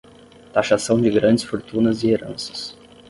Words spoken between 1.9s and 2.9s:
e heranças